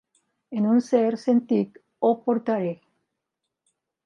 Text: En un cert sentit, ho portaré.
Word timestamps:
En 0.59 0.63
un 0.69 0.79
cert 0.85 1.21
sentit, 1.25 1.77
ho 2.05 2.11
portaré. 2.25 2.73